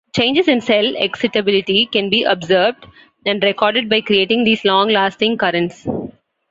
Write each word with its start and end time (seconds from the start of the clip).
Changes 0.15 0.47
in 0.47 0.61
cell 0.61 0.95
excitability 0.95 1.85
can 1.85 2.09
be 2.09 2.23
observed 2.23 2.87
and 3.23 3.43
recorded 3.43 3.87
by 3.87 4.01
creating 4.01 4.43
these 4.43 4.65
long-lasting 4.65 5.37
currents. 5.37 5.87